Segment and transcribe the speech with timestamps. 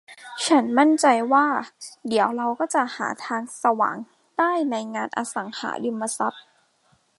[0.45, 1.45] ฉันมั่นใจว่า
[2.07, 3.97] เดี๋ยวเราก็จะหาทางสว่าง
[4.37, 6.43] ได้ในงานอสังหาริมทรัพย์